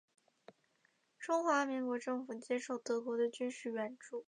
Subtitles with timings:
[1.19, 4.19] 中华民国政府接受德国的军事援助。